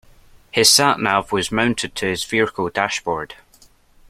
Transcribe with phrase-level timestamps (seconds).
[0.49, 3.35] His sat nav was mounted to his vehicle dashboard